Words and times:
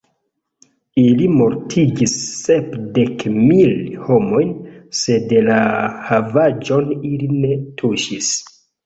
Ili 1.01 1.25
mortigis 1.41 2.15
sepdek 2.37 3.25
mil 3.33 3.75
homojn, 4.07 4.55
sed 5.01 5.37
la 5.51 5.59
havaĵon 6.09 6.91
ili 7.11 7.31
ne 7.37 7.53
tuŝis. 7.83 8.33